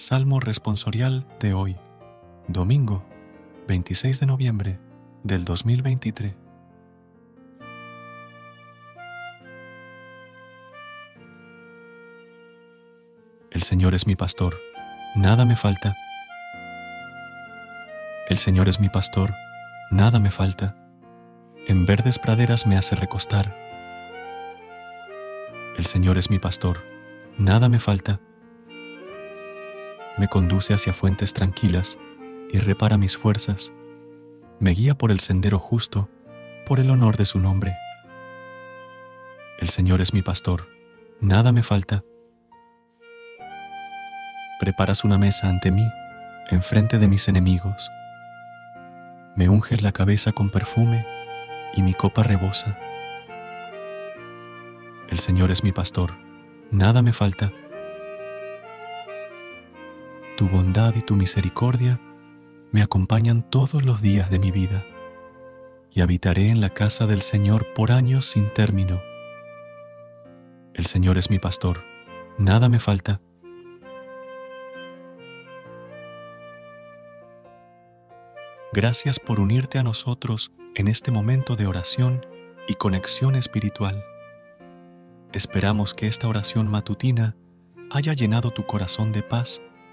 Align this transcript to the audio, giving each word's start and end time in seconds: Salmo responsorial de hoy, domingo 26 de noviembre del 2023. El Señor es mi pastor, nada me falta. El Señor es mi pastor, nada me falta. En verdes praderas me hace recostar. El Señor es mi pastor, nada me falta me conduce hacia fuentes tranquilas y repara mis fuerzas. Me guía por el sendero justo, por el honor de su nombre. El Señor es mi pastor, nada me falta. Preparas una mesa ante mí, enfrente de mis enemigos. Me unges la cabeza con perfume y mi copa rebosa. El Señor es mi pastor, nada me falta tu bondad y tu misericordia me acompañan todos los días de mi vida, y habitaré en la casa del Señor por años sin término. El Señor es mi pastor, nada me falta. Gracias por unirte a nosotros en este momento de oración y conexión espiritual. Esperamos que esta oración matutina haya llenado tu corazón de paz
Salmo 0.00 0.40
responsorial 0.40 1.26
de 1.40 1.52
hoy, 1.52 1.76
domingo 2.48 3.04
26 3.68 4.18
de 4.18 4.24
noviembre 4.24 4.80
del 5.24 5.44
2023. 5.44 6.34
El 13.50 13.62
Señor 13.62 13.94
es 13.94 14.06
mi 14.06 14.16
pastor, 14.16 14.56
nada 15.16 15.44
me 15.44 15.56
falta. 15.56 15.94
El 18.30 18.38
Señor 18.38 18.70
es 18.70 18.80
mi 18.80 18.88
pastor, 18.88 19.34
nada 19.90 20.18
me 20.18 20.30
falta. 20.30 20.76
En 21.68 21.84
verdes 21.84 22.18
praderas 22.18 22.66
me 22.66 22.78
hace 22.78 22.96
recostar. 22.96 23.54
El 25.76 25.84
Señor 25.84 26.16
es 26.16 26.30
mi 26.30 26.38
pastor, 26.38 26.82
nada 27.36 27.68
me 27.68 27.80
falta 27.80 28.18
me 30.20 30.28
conduce 30.28 30.74
hacia 30.74 30.92
fuentes 30.92 31.32
tranquilas 31.32 31.96
y 32.52 32.58
repara 32.58 32.98
mis 32.98 33.16
fuerzas. 33.16 33.72
Me 34.58 34.72
guía 34.72 34.94
por 34.94 35.10
el 35.12 35.20
sendero 35.20 35.58
justo, 35.58 36.10
por 36.66 36.78
el 36.78 36.90
honor 36.90 37.16
de 37.16 37.24
su 37.24 37.40
nombre. 37.40 37.74
El 39.60 39.70
Señor 39.70 40.02
es 40.02 40.12
mi 40.12 40.20
pastor, 40.20 40.68
nada 41.22 41.52
me 41.52 41.62
falta. 41.62 42.04
Preparas 44.58 45.04
una 45.04 45.16
mesa 45.16 45.48
ante 45.48 45.70
mí, 45.70 45.88
enfrente 46.50 46.98
de 46.98 47.08
mis 47.08 47.26
enemigos. 47.26 47.90
Me 49.36 49.48
unges 49.48 49.80
la 49.80 49.92
cabeza 49.92 50.32
con 50.32 50.50
perfume 50.50 51.06
y 51.72 51.82
mi 51.82 51.94
copa 51.94 52.22
rebosa. 52.22 52.78
El 55.08 55.18
Señor 55.18 55.50
es 55.50 55.64
mi 55.64 55.72
pastor, 55.72 56.12
nada 56.70 57.00
me 57.00 57.14
falta 57.14 57.54
tu 60.40 60.48
bondad 60.48 60.94
y 60.96 61.02
tu 61.02 61.16
misericordia 61.16 62.00
me 62.72 62.80
acompañan 62.80 63.42
todos 63.50 63.84
los 63.84 64.00
días 64.00 64.30
de 64.30 64.38
mi 64.38 64.50
vida, 64.50 64.86
y 65.90 66.00
habitaré 66.00 66.48
en 66.48 66.62
la 66.62 66.70
casa 66.70 67.06
del 67.06 67.20
Señor 67.20 67.74
por 67.74 67.92
años 67.92 68.24
sin 68.24 68.48
término. 68.48 69.02
El 70.72 70.86
Señor 70.86 71.18
es 71.18 71.28
mi 71.28 71.38
pastor, 71.38 71.84
nada 72.38 72.70
me 72.70 72.80
falta. 72.80 73.20
Gracias 78.72 79.20
por 79.20 79.40
unirte 79.40 79.78
a 79.78 79.82
nosotros 79.82 80.52
en 80.74 80.88
este 80.88 81.10
momento 81.10 81.54
de 81.54 81.66
oración 81.66 82.24
y 82.66 82.76
conexión 82.76 83.36
espiritual. 83.36 84.02
Esperamos 85.34 85.92
que 85.92 86.06
esta 86.06 86.28
oración 86.28 86.66
matutina 86.66 87.36
haya 87.90 88.14
llenado 88.14 88.52
tu 88.52 88.64
corazón 88.64 89.12
de 89.12 89.22
paz 89.22 89.60